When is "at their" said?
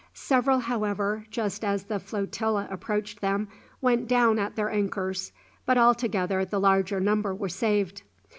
4.39-4.71